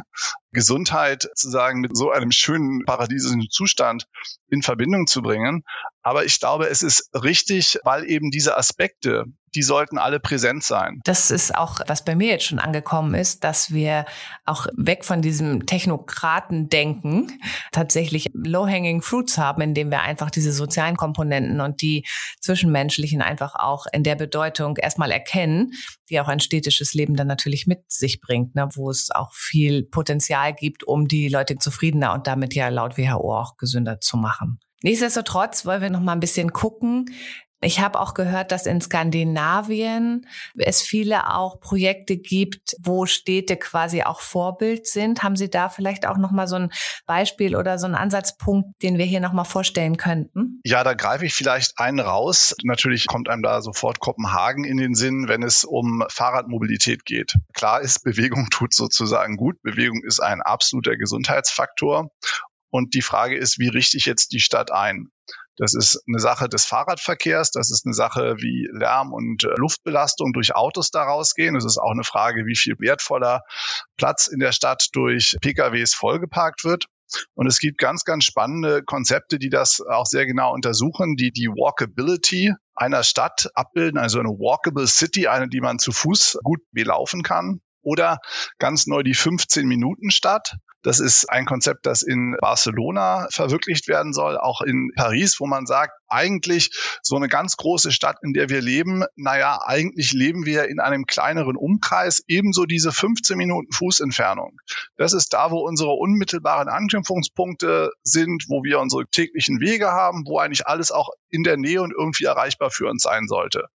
[0.53, 4.05] Gesundheit sozusagen mit so einem schönen paradiesischen Zustand
[4.49, 5.63] in Verbindung zu bringen.
[6.01, 11.01] Aber ich glaube, es ist richtig, weil eben diese Aspekte, die sollten alle präsent sein.
[11.03, 14.05] Das ist auch, was bei mir jetzt schon angekommen ist, dass wir
[14.45, 17.39] auch weg von diesem Technokraten-Denken
[17.71, 22.05] tatsächlich low-hanging fruits haben, indem wir einfach diese sozialen Komponenten und die
[22.39, 25.73] zwischenmenschlichen einfach auch in der Bedeutung erstmal erkennen,
[26.09, 29.83] die auch ein städtisches Leben dann natürlich mit sich bringt, ne, wo es auch viel
[29.83, 34.59] Potenzial gibt, um die Leute zufriedener und damit ja laut WHO auch gesünder zu machen.
[34.83, 37.05] Nichtsdestotrotz wollen wir noch mal ein bisschen gucken,
[37.61, 44.01] ich habe auch gehört, dass in Skandinavien es viele auch Projekte gibt, wo Städte quasi
[44.01, 45.21] auch Vorbild sind.
[45.21, 46.71] Haben Sie da vielleicht auch noch mal so ein
[47.05, 50.59] Beispiel oder so einen Ansatzpunkt, den wir hier noch mal vorstellen könnten?
[50.65, 52.55] Ja, da greife ich vielleicht einen raus.
[52.63, 57.35] Natürlich kommt einem da sofort Kopenhagen in den Sinn, wenn es um Fahrradmobilität geht.
[57.53, 59.61] Klar ist, Bewegung tut sozusagen gut.
[59.61, 62.09] Bewegung ist ein absoluter Gesundheitsfaktor.
[62.71, 65.09] Und die Frage ist, wie richte ich jetzt die Stadt ein?
[65.57, 70.33] Das ist eine Sache des Fahrradverkehrs, das ist eine Sache, wie Lärm und äh, Luftbelastung
[70.33, 71.55] durch Autos daraus gehen.
[71.55, 73.41] Es ist auch eine Frage, wie viel wertvoller
[73.97, 76.85] Platz in der Stadt durch PKWs vollgeparkt wird.
[77.33, 81.47] Und es gibt ganz, ganz spannende Konzepte, die das auch sehr genau untersuchen, die die
[81.47, 87.21] Walkability einer Stadt abbilden, also eine Walkable City, eine, die man zu Fuß gut belaufen
[87.21, 87.61] kann.
[87.81, 88.19] Oder
[88.59, 90.55] ganz neu die 15-Minuten-Stadt.
[90.83, 95.67] Das ist ein Konzept, das in Barcelona verwirklicht werden soll, auch in Paris, wo man
[95.67, 96.71] sagt, eigentlich
[97.03, 101.05] so eine ganz große Stadt, in der wir leben, naja, eigentlich leben wir in einem
[101.05, 104.57] kleineren Umkreis, ebenso diese 15 Minuten Fußentfernung.
[104.97, 110.39] Das ist da, wo unsere unmittelbaren Anknüpfungspunkte sind, wo wir unsere täglichen Wege haben, wo
[110.39, 113.67] eigentlich alles auch in der Nähe und irgendwie erreichbar für uns sein sollte.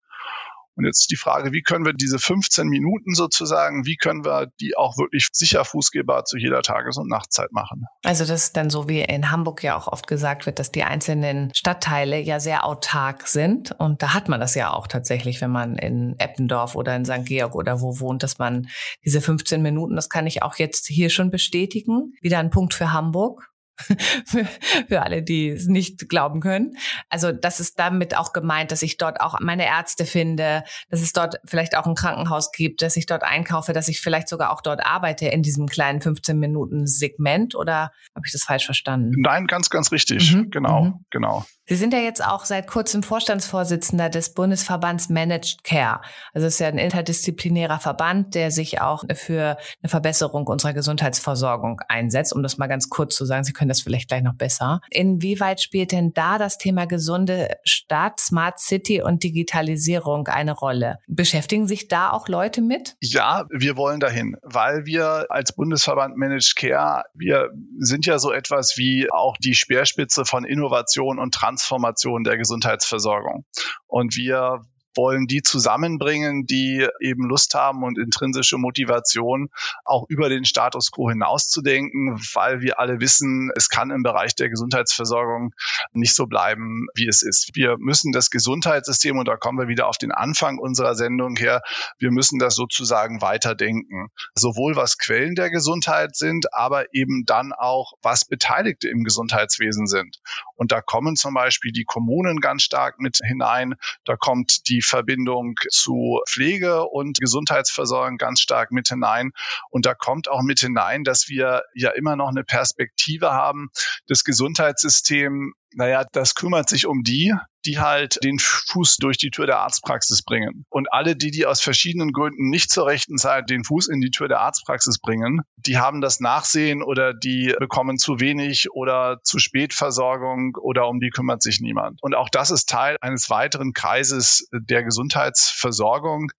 [0.77, 4.77] Und jetzt die Frage, wie können wir diese 15 Minuten sozusagen, wie können wir die
[4.77, 7.85] auch wirklich sicher fußgehbar zu jeder Tages- und Nachtzeit machen?
[8.03, 10.83] Also das ist dann so, wie in Hamburg ja auch oft gesagt wird, dass die
[10.83, 13.73] einzelnen Stadtteile ja sehr autark sind.
[13.79, 17.25] Und da hat man das ja auch tatsächlich, wenn man in Eppendorf oder in St.
[17.25, 18.67] Georg oder wo wohnt, dass man
[19.05, 22.15] diese 15 Minuten, das kann ich auch jetzt hier schon bestätigen.
[22.21, 23.54] Wieder ein Punkt für Hamburg.
[24.27, 24.47] für,
[24.89, 26.73] für alle, die es nicht glauben können.
[27.09, 31.13] Also das ist damit auch gemeint, dass ich dort auch meine Ärzte finde, dass es
[31.13, 34.61] dort vielleicht auch ein Krankenhaus gibt, dass ich dort einkaufe, dass ich vielleicht sogar auch
[34.61, 39.13] dort arbeite in diesem kleinen 15 Minuten Segment oder habe ich das falsch verstanden?
[39.17, 40.35] Nein, ganz, ganz richtig.
[40.35, 40.51] Mhm.
[40.51, 41.05] Genau, mhm.
[41.11, 41.45] genau.
[41.67, 46.03] Sie sind ja jetzt auch seit kurzem Vorstandsvorsitzender des Bundesverbands Managed Care.
[46.35, 51.81] Also es ist ja ein interdisziplinärer Verband, der sich auch für eine Verbesserung unserer Gesundheitsversorgung
[51.89, 52.35] einsetzt.
[52.35, 54.83] Um das mal ganz kurz zu sagen, Sie können das vielleicht gleich noch besser.
[54.91, 60.99] Inwieweit spielt denn da das Thema gesunde Stadt, Smart City und Digitalisierung eine Rolle?
[61.07, 62.95] Beschäftigen sich da auch Leute mit?
[63.01, 67.49] Ja, wir wollen dahin, weil wir als Bundesverband Managed Care, wir
[67.79, 73.45] sind ja so etwas wie auch die Speerspitze von Innovation und Transformation Transformation der Gesundheitsversorgung.
[73.87, 74.63] Und wir
[74.97, 79.51] wollen die zusammenbringen, die eben Lust haben und intrinsische Motivation,
[79.85, 84.49] auch über den Status quo hinauszudenken, weil wir alle wissen, es kann im Bereich der
[84.49, 85.55] Gesundheitsversorgung
[85.93, 87.51] nicht so bleiben, wie es ist.
[87.55, 91.63] Wir müssen das Gesundheitssystem, und da kommen wir wieder auf den Anfang unserer Sendung her,
[91.99, 94.09] wir müssen das sozusagen weiterdenken.
[94.35, 100.21] Sowohl was Quellen der Gesundheit sind, aber eben dann auch, was Beteiligte im Gesundheitswesen sind.
[100.57, 105.55] Und da kommen zum Beispiel die Kommunen ganz stark mit hinein, da kommt die Verbindung
[105.71, 109.33] zu Pflege und Gesundheitsversorgung ganz stark mit hinein.
[109.71, 113.71] Und da kommt auch mit hinein, dass wir ja immer noch eine Perspektive haben,
[114.07, 117.35] das Gesundheitssystem naja, das kümmert sich um die,
[117.67, 120.65] die halt den Fuß durch die Tür der Arztpraxis bringen.
[120.71, 124.11] Und alle die, die aus verschiedenen Gründen nicht zur rechten Zeit den Fuß in die
[124.11, 129.39] Tür der Arztpraxis bringen, die haben das Nachsehen oder die bekommen zu wenig oder zu
[129.39, 132.03] spät Versorgung oder um die kümmert sich niemand.
[132.03, 136.31] Und auch das ist Teil eines weiteren Kreises der Gesundheitsversorgung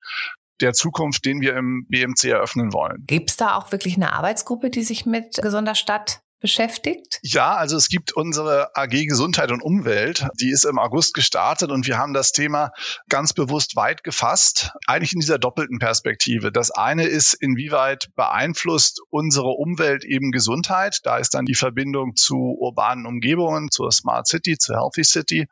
[0.62, 3.04] der Zukunft, den wir im BMC eröffnen wollen.
[3.08, 7.18] Gibt es da auch wirklich eine Arbeitsgruppe, die sich mit gesunder Stadt beschäftigt?
[7.24, 11.88] Ja, also es gibt unsere AG Gesundheit und Umwelt, die ist im August gestartet und
[11.88, 12.72] wir haben das Thema
[13.10, 16.52] ganz bewusst weit gefasst, eigentlich in dieser doppelten Perspektive.
[16.52, 21.00] Das eine ist, inwieweit beeinflusst unsere Umwelt eben Gesundheit?
[21.02, 25.48] Da ist dann die Verbindung zu urbanen Umgebungen, zur Smart City, zur Healthy City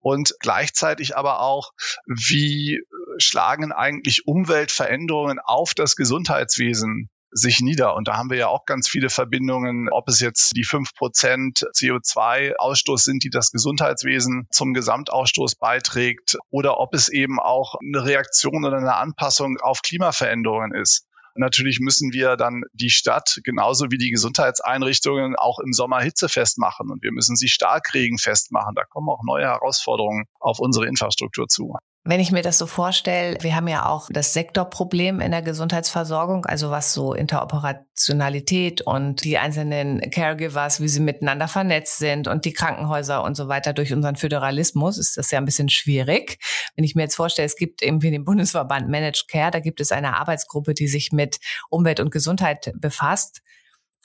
[0.00, 1.70] und gleichzeitig aber auch,
[2.04, 2.82] wie
[3.16, 7.96] schlagen eigentlich Umweltveränderungen auf das Gesundheitswesen sich nieder.
[7.96, 11.66] Und da haben wir ja auch ganz viele Verbindungen, ob es jetzt die fünf Prozent
[11.74, 18.64] CO2-Ausstoß sind, die das Gesundheitswesen zum Gesamtausstoß beiträgt, oder ob es eben auch eine Reaktion
[18.64, 21.06] oder eine Anpassung auf Klimaveränderungen ist.
[21.36, 26.90] Natürlich müssen wir dann die Stadt genauso wie die Gesundheitseinrichtungen auch im Sommer hitzefest machen
[26.92, 28.76] und wir müssen sie Starkregen festmachen.
[28.76, 31.74] Da kommen auch neue Herausforderungen auf unsere Infrastruktur zu.
[32.06, 36.44] Wenn ich mir das so vorstelle, wir haben ja auch das Sektorproblem in der Gesundheitsversorgung,
[36.44, 42.52] also was so Interoperationalität und die einzelnen Caregivers, wie sie miteinander vernetzt sind und die
[42.52, 46.36] Krankenhäuser und so weiter durch unseren Föderalismus ist das ja ein bisschen schwierig.
[46.76, 49.90] Wenn ich mir jetzt vorstelle, es gibt irgendwie den Bundesverband Managed Care, da gibt es
[49.90, 51.38] eine Arbeitsgruppe, die sich mit
[51.70, 53.40] Umwelt und Gesundheit befasst.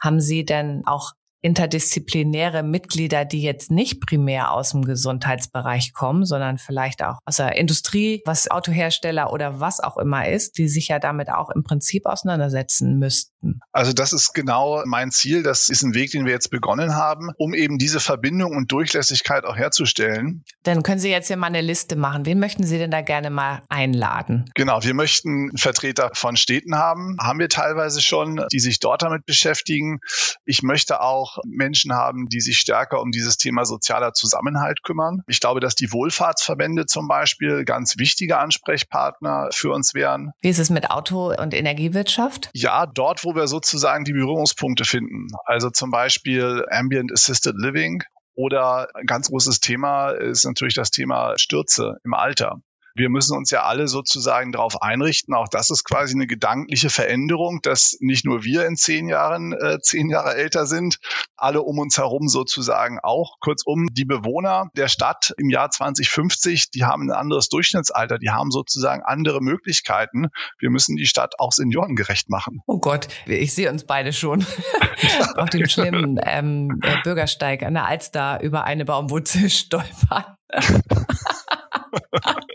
[0.02, 6.58] Haben Sie denn auch interdisziplinäre Mitglieder, die jetzt nicht primär aus dem Gesundheitsbereich kommen, sondern
[6.58, 11.00] vielleicht auch aus der Industrie, was Autohersteller oder was auch immer ist, die sich ja
[11.00, 13.62] damit auch im Prinzip auseinandersetzen müssten.
[13.72, 15.44] Also das ist genau mein Ziel.
[15.44, 19.46] Das ist ein Weg, den wir jetzt begonnen haben, um eben diese Verbindung und Durchlässigkeit
[19.46, 20.44] auch herzustellen.
[20.64, 22.26] Dann können Sie jetzt hier mal eine Liste machen.
[22.26, 24.50] Wen möchten Sie denn da gerne mal einladen?
[24.56, 27.18] Genau, wir möchten Vertreter von Städten haben.
[27.22, 30.00] Haben wir teilweise schon, die sich dort damit beschäftigen.
[30.46, 35.22] Ich möchte auch auch Menschen haben, die sich stärker um dieses Thema sozialer Zusammenhalt kümmern.
[35.28, 40.32] Ich glaube, dass die Wohlfahrtsverbände zum Beispiel ganz wichtige Ansprechpartner für uns wären.
[40.42, 42.50] Wie ist es mit Auto- und Energiewirtschaft?
[42.54, 45.28] Ja, dort, wo wir sozusagen die Berührungspunkte finden.
[45.46, 48.04] Also zum Beispiel Ambient Assisted Living
[48.36, 52.62] oder ein ganz großes Thema ist natürlich das Thema Stürze im Alter
[52.96, 55.34] wir müssen uns ja alle sozusagen darauf einrichten.
[55.34, 59.80] Auch das ist quasi eine gedankliche Veränderung, dass nicht nur wir in zehn Jahren äh,
[59.82, 61.00] zehn Jahre älter sind,
[61.36, 63.40] alle um uns herum sozusagen auch.
[63.40, 68.52] Kurzum, die Bewohner der Stadt im Jahr 2050, die haben ein anderes Durchschnittsalter, die haben
[68.52, 70.28] sozusagen andere Möglichkeiten.
[70.60, 72.62] Wir müssen die Stadt auch seniorengerecht machen.
[72.68, 74.46] Oh Gott, ich sehe uns beide schon
[75.36, 80.26] auf dem schlimmen ähm, äh, Bürgersteig an der Alster über eine Baumwurzel stolpern.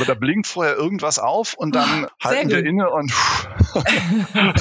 [0.00, 3.12] Aber da blinkt vorher irgendwas auf und dann oh, halten wir inne und.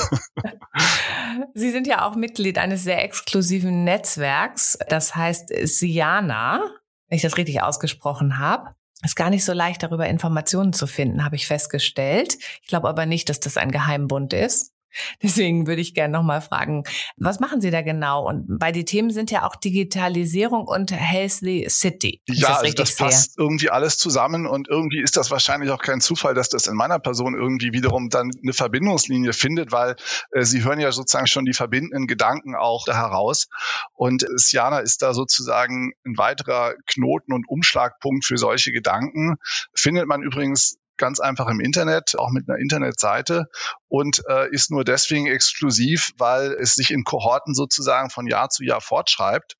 [1.53, 6.61] Sie sind ja auch Mitglied eines sehr exklusiven Netzwerks, das heißt Siana,
[7.07, 8.71] wenn ich das richtig ausgesprochen habe.
[9.01, 12.35] Ist gar nicht so leicht, darüber Informationen zu finden, habe ich festgestellt.
[12.61, 14.73] Ich glaube aber nicht, dass das ein Geheimbund ist.
[15.21, 16.83] Deswegen würde ich gerne nochmal fragen,
[17.17, 18.27] was machen Sie da genau?
[18.27, 22.21] Und weil die Themen sind ja auch Digitalisierung und Healthy City.
[22.27, 26.01] Ja, das, also das passt irgendwie alles zusammen und irgendwie ist das wahrscheinlich auch kein
[26.01, 29.95] Zufall, dass das in meiner Person irgendwie wiederum dann eine Verbindungslinie findet, weil
[30.31, 33.47] äh, Sie hören ja sozusagen schon die verbindenden Gedanken auch heraus.
[33.93, 39.35] Und Siana ist da sozusagen ein weiterer Knoten und Umschlagpunkt für solche Gedanken.
[39.73, 43.45] Findet man übrigens ganz einfach im Internet, auch mit einer Internetseite
[43.87, 48.63] und äh, ist nur deswegen exklusiv, weil es sich in Kohorten sozusagen von Jahr zu
[48.63, 49.55] Jahr fortschreibt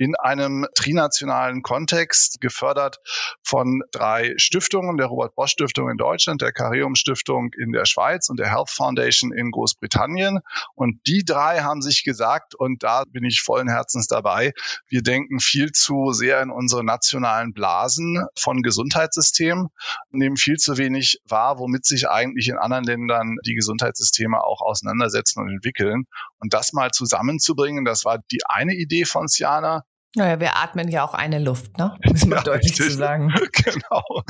[0.00, 3.00] in einem trinationalen Kontext, gefördert
[3.42, 8.30] von drei Stiftungen, der Robert Bosch Stiftung in Deutschland, der Carium Stiftung in der Schweiz
[8.30, 10.40] und der Health Foundation in Großbritannien.
[10.74, 14.54] Und die drei haben sich gesagt, und da bin ich vollen Herzens dabei,
[14.88, 19.68] wir denken viel zu sehr in unsere nationalen Blasen von Gesundheitssystemen,
[20.12, 25.40] nehmen viel zu wenig wahr, womit sich eigentlich in anderen Ländern die Gesundheitssysteme auch auseinandersetzen
[25.40, 26.04] und entwickeln.
[26.38, 29.84] Und das mal zusammenzubringen, das war die eine Idee von Siana.
[30.16, 31.96] Naja, wir atmen ja auch eine Luft, ne?
[32.04, 33.32] Müssen wir ja, deutlich zu sagen.
[33.52, 34.22] Genau.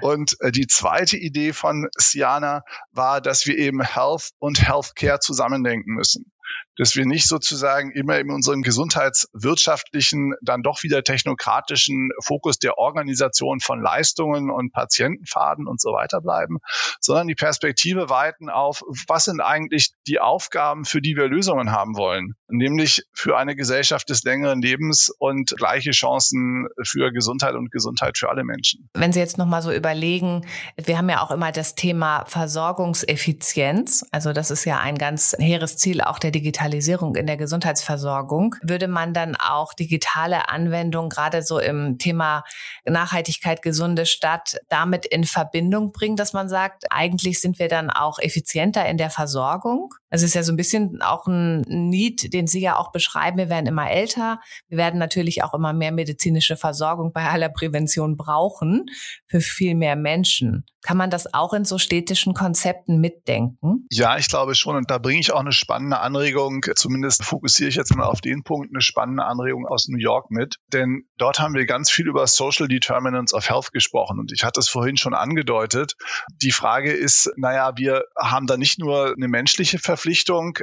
[0.00, 2.62] Und äh, die zweite Idee von Siana
[2.92, 6.32] war, dass wir eben Health und Healthcare zusammendenken müssen.
[6.76, 13.60] Dass wir nicht sozusagen immer in unserem gesundheitswirtschaftlichen, dann doch wieder technokratischen Fokus der Organisation
[13.60, 16.58] von Leistungen und Patientenfaden und so weiter bleiben,
[17.00, 21.96] sondern die Perspektive weiten auf, was sind eigentlich die Aufgaben, für die wir Lösungen haben
[21.96, 28.18] wollen, nämlich für eine Gesellschaft des längeren Lebens und gleiche Chancen für Gesundheit und Gesundheit
[28.18, 28.88] für alle Menschen.
[28.94, 34.32] Wenn Sie jetzt nochmal so überlegen, wir haben ja auch immer das Thema Versorgungseffizienz, also
[34.32, 36.30] das ist ja ein ganz hehres Ziel auch der
[36.64, 38.56] Digitalisierung in der Gesundheitsversorgung.
[38.62, 42.42] Würde man dann auch digitale Anwendungen gerade so im Thema
[42.86, 48.18] Nachhaltigkeit, gesunde Stadt damit in Verbindung bringen, dass man sagt, eigentlich sind wir dann auch
[48.18, 49.94] effizienter in der Versorgung?
[50.14, 53.36] Also es ist ja so ein bisschen auch ein Need, den Sie ja auch beschreiben.
[53.36, 54.38] Wir werden immer älter.
[54.68, 58.86] Wir werden natürlich auch immer mehr medizinische Versorgung bei aller Prävention brauchen
[59.26, 60.64] für viel mehr Menschen.
[60.84, 63.86] Kann man das auch in so städtischen Konzepten mitdenken?
[63.90, 64.76] Ja, ich glaube schon.
[64.76, 68.42] Und da bringe ich auch eine spannende Anregung, zumindest fokussiere ich jetzt mal auf den
[68.44, 70.56] Punkt, eine spannende Anregung aus New York mit.
[70.74, 74.18] Denn dort haben wir ganz viel über Social Determinants of Health gesprochen.
[74.18, 75.94] Und ich hatte es vorhin schon angedeutet.
[76.42, 80.03] Die Frage ist, naja, wir haben da nicht nur eine menschliche Verpflichtung,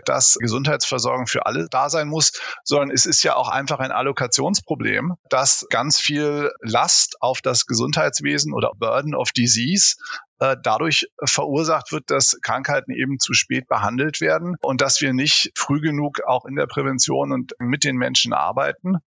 [0.05, 5.15] dass Gesundheitsversorgung für alle da sein muss, sondern es ist ja auch einfach ein Allokationsproblem,
[5.29, 9.95] dass ganz viel Last auf das Gesundheitswesen oder Burden of Disease
[10.39, 15.51] äh, dadurch verursacht wird, dass Krankheiten eben zu spät behandelt werden und dass wir nicht
[15.55, 18.97] früh genug auch in der Prävention und mit den Menschen arbeiten.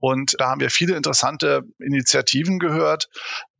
[0.00, 3.08] Und da haben wir viele interessante Initiativen gehört,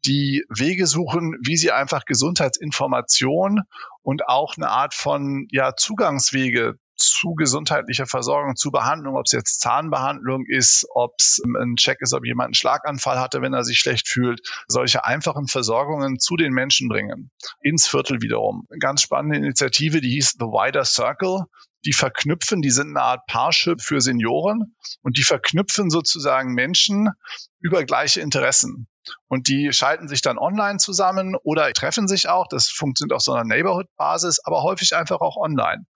[0.05, 3.63] die Wege suchen, wie sie einfach Gesundheitsinformation
[4.09, 9.61] und auch eine Art von ja, Zugangswege zu gesundheitlicher Versorgung, zu Behandlung, ob es jetzt
[9.61, 13.79] Zahnbehandlung ist, ob es ein Check ist, ob jemand einen Schlaganfall hatte, wenn er sich
[13.79, 17.31] schlecht fühlt, solche einfachen Versorgungen zu den Menschen bringen,
[17.61, 18.67] ins Viertel wiederum.
[18.71, 21.45] Eine ganz spannende Initiative, die hieß The Wider Circle.
[21.85, 27.11] Die verknüpfen, die sind eine Art Parship für Senioren und die verknüpfen sozusagen Menschen
[27.61, 28.89] über gleiche Interessen.
[29.29, 32.47] Und die schalten sich dann online zusammen oder treffen sich auch.
[32.49, 35.87] Das funktioniert auf so einer Neighborhood-Basis, aber häufig einfach auch online.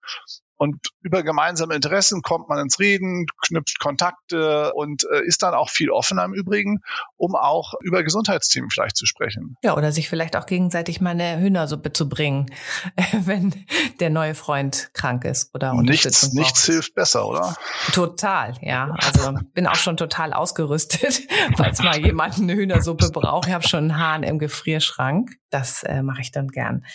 [0.57, 5.69] Und über gemeinsame Interessen kommt man ins Reden, knüpft Kontakte und äh, ist dann auch
[5.69, 6.81] viel offener im Übrigen,
[7.17, 9.57] um auch über Gesundheitsthemen vielleicht zu sprechen.
[9.63, 12.51] Ja, oder sich vielleicht auch gegenseitig mal eine Hühnersuppe zu bringen,
[13.11, 13.65] wenn
[13.99, 17.55] der neue Freund krank ist oder Nichts, nichts hilft besser, oder?
[17.91, 18.95] Total, ja.
[19.03, 21.21] Also bin auch schon total ausgerüstet,
[21.57, 23.47] falls mal jemand eine Hühnersuppe braucht.
[23.47, 25.31] Ich habe schon einen Hahn im Gefrierschrank.
[25.49, 26.85] Das äh, mache ich dann gern.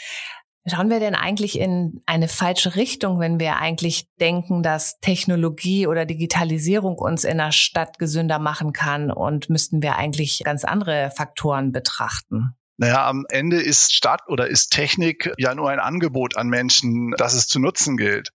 [0.70, 6.06] Schauen wir denn eigentlich in eine falsche Richtung, wenn wir eigentlich denken, dass Technologie oder
[6.06, 11.72] Digitalisierung uns in der Stadt gesünder machen kann und müssten wir eigentlich ganz andere Faktoren
[11.72, 12.54] betrachten?
[12.76, 17.34] Naja, am Ende ist Stadt oder ist Technik ja nur ein Angebot an Menschen, das
[17.34, 18.32] es zu nutzen gilt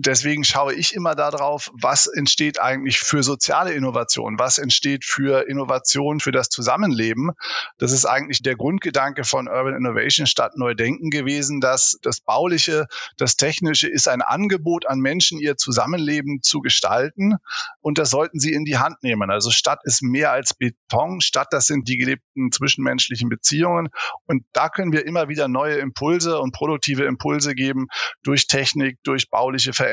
[0.00, 6.20] deswegen schaue ich immer darauf, was entsteht eigentlich für soziale Innovation, was entsteht für Innovation
[6.20, 7.32] für das Zusammenleben.
[7.78, 13.36] Das ist eigentlich der Grundgedanke von Urban Innovation statt Neudenken gewesen, dass das Bauliche, das
[13.36, 17.36] Technische ist ein Angebot an Menschen, ihr Zusammenleben zu gestalten
[17.80, 19.30] und das sollten sie in die Hand nehmen.
[19.32, 23.88] Also Stadt ist mehr als Beton, Stadt, das sind die gelebten zwischenmenschlichen Beziehungen
[24.26, 27.88] und da können wir immer wieder neue Impulse und produktive Impulse geben
[28.22, 29.87] durch Technik, durch bauliche Veränderungen,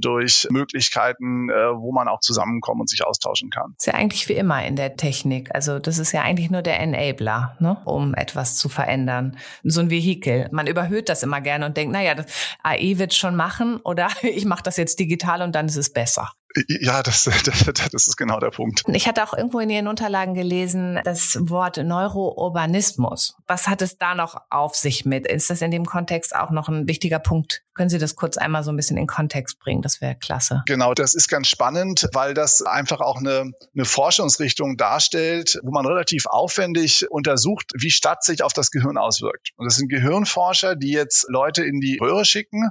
[0.00, 3.74] durch Möglichkeiten, äh, wo man auch zusammenkommen und sich austauschen kann.
[3.78, 5.54] ist ja eigentlich wie immer in der Technik.
[5.54, 9.36] Also das ist ja eigentlich nur der Enabler, ne, um etwas zu verändern.
[9.62, 10.48] So ein Vehikel.
[10.52, 12.26] Man überhöht das immer gerne und denkt, naja, das
[12.62, 16.32] AI wird schon machen oder ich mache das jetzt digital und dann ist es besser.
[16.68, 18.82] Ja, das, das, das ist genau der Punkt.
[18.88, 23.36] Ich hatte auch irgendwo in Ihren Unterlagen gelesen, das Wort Neurourbanismus.
[23.46, 25.26] Was hat es da noch auf sich mit?
[25.26, 27.62] Ist das in dem Kontext auch noch ein wichtiger Punkt?
[27.76, 29.82] Können Sie das kurz einmal so ein bisschen in Kontext bringen?
[29.82, 30.62] Das wäre klasse.
[30.66, 35.86] Genau, das ist ganz spannend, weil das einfach auch eine, eine Forschungsrichtung darstellt, wo man
[35.86, 39.50] relativ aufwendig untersucht, wie Stadt sich auf das Gehirn auswirkt.
[39.56, 42.70] Und das sind Gehirnforscher, die jetzt Leute in die Röhre schicken,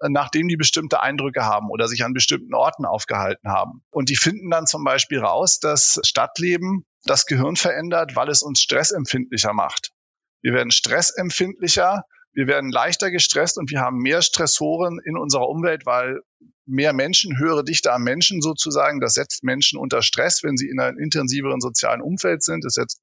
[0.00, 3.82] nachdem die bestimmte Eindrücke haben oder sich an bestimmten Orten aufgehalten gehalten haben.
[3.90, 8.60] Und die finden dann zum Beispiel raus, dass Stadtleben das Gehirn verändert, weil es uns
[8.60, 9.92] stressempfindlicher macht.
[10.42, 12.04] Wir werden stressempfindlicher,
[12.36, 16.20] wir werden leichter gestresst und wir haben mehr Stressoren in unserer Umwelt, weil
[16.66, 20.78] mehr Menschen, höhere Dichte am Menschen sozusagen, das setzt Menschen unter Stress, wenn sie in
[20.78, 22.62] einem intensiveren sozialen Umfeld sind.
[22.66, 23.00] Das setzt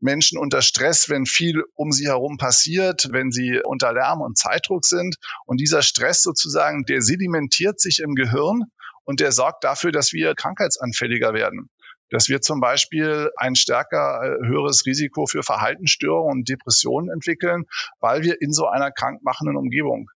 [0.00, 4.86] Menschen unter Stress, wenn viel um sie herum passiert, wenn sie unter Lärm und Zeitdruck
[4.86, 5.16] sind.
[5.44, 8.62] Und dieser Stress sozusagen, der sedimentiert sich im Gehirn
[9.04, 11.68] und der sorgt dafür, dass wir krankheitsanfälliger werden.
[12.12, 17.64] Dass wir zum Beispiel ein stärker äh, höheres Risiko für Verhaltensstörungen und Depressionen entwickeln,
[18.00, 20.10] weil wir in so einer krankmachenden Umgebung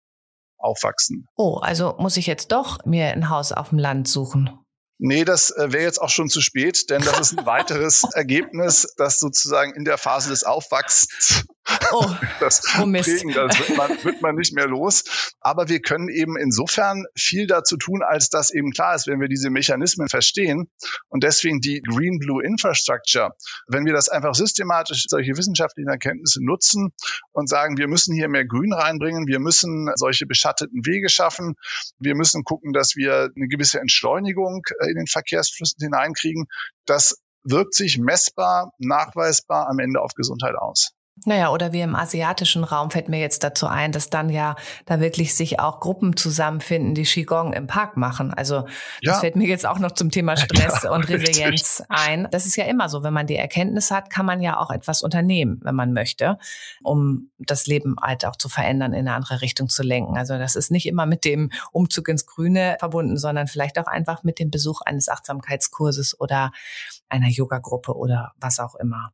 [0.57, 1.27] aufwachsen.
[1.35, 4.49] Oh, also muss ich jetzt doch mir ein Haus auf dem Land suchen.
[4.97, 8.93] Nee, das äh, wäre jetzt auch schon zu spät, denn das ist ein weiteres Ergebnis,
[8.97, 11.45] das sozusagen in der Phase des Aufwachsens
[11.91, 13.09] oh, das oh Mist.
[13.09, 15.33] prägen, das wird man, wird man nicht mehr los.
[15.39, 19.27] Aber wir können eben insofern viel dazu tun, als dass eben klar ist, wenn wir
[19.27, 20.69] diese Mechanismen verstehen
[21.09, 23.35] und deswegen die Green Blue Infrastructure,
[23.67, 26.93] wenn wir das einfach systematisch solche wissenschaftlichen Erkenntnisse nutzen
[27.31, 31.55] und sagen, wir müssen hier mehr Grün reinbringen, wir müssen solche beschatteten Wege schaffen,
[31.99, 36.47] wir müssen gucken, dass wir eine gewisse Entschleunigung äh, in den Verkehrsflüssen hineinkriegen,
[36.85, 40.94] das wirkt sich messbar, nachweisbar am Ende auf Gesundheit aus.
[41.23, 44.99] Naja, oder wie im asiatischen Raum fällt mir jetzt dazu ein, dass dann ja da
[44.99, 48.33] wirklich sich auch Gruppen zusammenfinden, die Qigong im Park machen.
[48.33, 48.65] Also ja.
[49.01, 51.85] das fällt mir jetzt auch noch zum Thema Stress ja, und Resilienz richtig.
[51.89, 52.27] ein.
[52.31, 55.03] Das ist ja immer so, wenn man die Erkenntnis hat, kann man ja auch etwas
[55.03, 56.37] unternehmen, wenn man möchte,
[56.83, 60.17] um das Leben halt auch zu verändern, in eine andere Richtung zu lenken.
[60.17, 64.23] Also das ist nicht immer mit dem Umzug ins Grüne verbunden, sondern vielleicht auch einfach
[64.23, 66.51] mit dem Besuch eines Achtsamkeitskurses oder
[67.07, 69.13] einer Yoga-Gruppe oder was auch immer.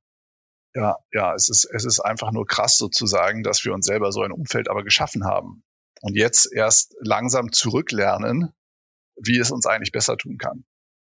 [0.74, 4.22] Ja, ja, es ist, es ist einfach nur krass sozusagen, dass wir uns selber so
[4.22, 5.64] ein Umfeld aber geschaffen haben.
[6.02, 8.54] Und jetzt erst langsam zurücklernen,
[9.16, 10.66] wie es uns eigentlich besser tun kann.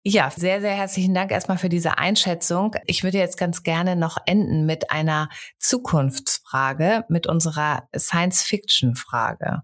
[0.04, 2.74] Ja, sehr, sehr herzlichen Dank erstmal für diese Einschätzung.
[2.86, 5.28] Ich würde jetzt ganz gerne noch enden mit einer
[5.60, 9.62] Zukunftsfrage, mit unserer Science-Fiction-Frage.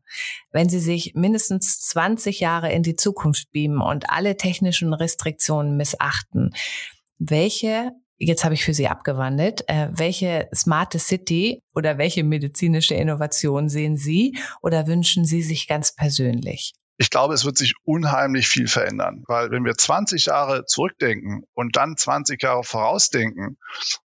[0.53, 6.55] Wenn Sie sich mindestens 20 Jahre in die Zukunft beamen und alle technischen Restriktionen missachten,
[7.19, 9.65] welche Jetzt habe ich für Sie abgewandelt.
[9.69, 15.95] Äh, welche smarte City oder welche medizinische Innovation sehen Sie oder wünschen Sie sich ganz
[15.95, 16.75] persönlich?
[17.01, 21.77] Ich glaube, es wird sich unheimlich viel verändern, weil wenn wir 20 Jahre zurückdenken und
[21.77, 23.57] dann 20 Jahre vorausdenken,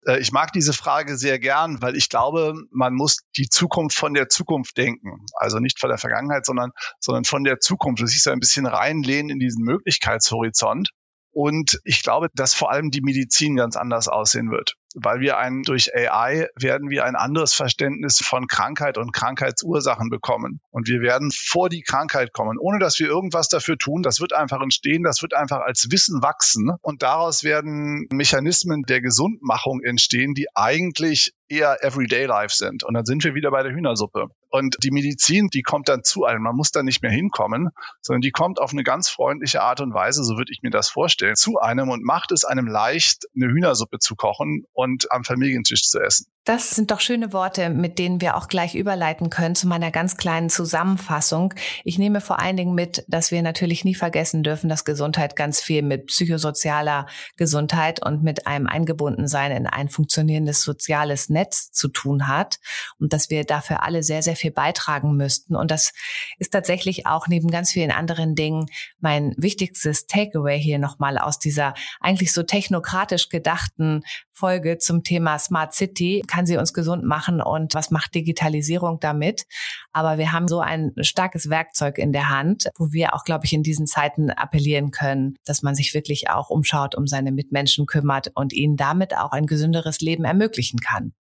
[0.08, 4.16] äh, ich mag diese Frage sehr gern, weil ich glaube, man muss die Zukunft von
[4.16, 5.28] der Zukunft denken.
[5.36, 8.02] Also nicht von der Vergangenheit, sondern, sondern von der Zukunft.
[8.02, 10.90] Das ist so ein bisschen reinlehnen in diesen Möglichkeitshorizont.
[11.32, 15.64] Und ich glaube, dass vor allem die Medizin ganz anders aussehen wird, weil wir ein,
[15.64, 20.62] durch AI werden wir ein anderes Verständnis von Krankheit und Krankheitsursachen bekommen.
[20.72, 24.02] Und wir werden vor die Krankheit kommen, ohne dass wir irgendwas dafür tun.
[24.02, 26.72] Das wird einfach entstehen, das wird einfach als Wissen wachsen.
[26.82, 32.84] Und daraus werden Mechanismen der Gesundmachung entstehen, die eigentlich eher Everyday Life sind.
[32.84, 34.28] Und dann sind wir wieder bei der Hühnersuppe.
[34.50, 36.44] Und die Medizin, die kommt dann zu einem.
[36.44, 37.70] Man muss da nicht mehr hinkommen,
[38.02, 40.90] sondern die kommt auf eine ganz freundliche Art und Weise, so würde ich mir das
[40.90, 45.90] vorstellen, zu einem und macht es einem leicht, eine Hühnersuppe zu kochen und am Familientisch
[45.90, 46.26] zu essen.
[46.46, 50.16] Das sind doch schöne Worte, mit denen wir auch gleich überleiten können zu meiner ganz
[50.16, 51.54] kleinen Zusammenfassung.
[51.84, 55.62] Ich nehme vor allen Dingen mit, dass wir natürlich nie vergessen dürfen, dass Gesundheit ganz
[55.62, 62.28] viel mit psychosozialer Gesundheit und mit einem Eingebundensein in ein funktionierendes soziales Netz zu tun
[62.28, 62.60] hat
[63.00, 65.56] und dass wir dafür alle sehr, sehr viel beitragen müssten.
[65.56, 65.94] Und das
[66.40, 68.68] ist tatsächlich auch neben ganz vielen anderen Dingen
[69.00, 74.04] mein wichtigstes Takeaway hier nochmal aus dieser eigentlich so technokratisch gedachten
[74.40, 76.24] Folge zum Thema Smart City.
[76.30, 79.48] Kann sie uns gesund machen und was macht Digitalisierung damit?
[79.92, 83.54] Aber wir haben so ein starkes Werkzeug in der Hand, wo wir auch, glaube ich,
[83.54, 88.30] in diesen Zeiten appellieren können, dass man sich wirklich auch umschaut, um seine Mitmenschen kümmert
[88.36, 91.14] und ihnen damit auch ein gesünderes Leben ermöglichen kann.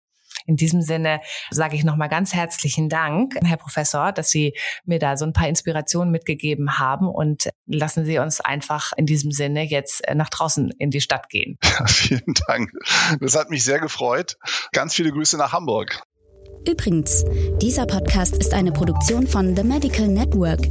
[0.47, 1.19] In diesem Sinne
[1.51, 4.53] sage ich nochmal ganz herzlichen Dank, Herr Professor, dass Sie
[4.85, 9.31] mir da so ein paar Inspirationen mitgegeben haben und lassen Sie uns einfach in diesem
[9.31, 11.59] Sinne jetzt nach draußen in die Stadt gehen.
[11.77, 12.71] Ja, vielen Dank.
[13.19, 14.37] Das hat mich sehr gefreut.
[14.71, 16.01] Ganz viele Grüße nach Hamburg.
[16.67, 17.23] Übrigens,
[17.61, 20.61] dieser Podcast ist eine Produktion von The Medical Network.